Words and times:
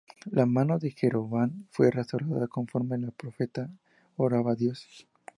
La 0.31 0.47
mano 0.47 0.79
de 0.79 0.89
Jeroboam 0.89 1.67
fue 1.69 1.91
restaurada 1.91 2.47
conforme 2.47 2.95
el 2.95 3.11
profeta 3.11 3.69
oraba 4.17 4.53
a 4.53 4.55
Dios. 4.55 5.07